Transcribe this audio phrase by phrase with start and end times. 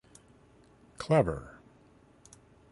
[0.97, 1.59] Clever.